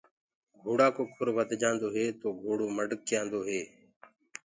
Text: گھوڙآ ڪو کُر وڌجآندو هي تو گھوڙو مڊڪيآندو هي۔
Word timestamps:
گھوڙآ 0.61 0.87
ڪو 0.95 1.03
کُر 1.15 1.27
وڌجآندو 1.37 1.87
هي 1.95 2.05
تو 2.21 2.27
گھوڙو 2.41 2.67
مڊڪيآندو 2.77 3.39
هي۔ 3.49 3.61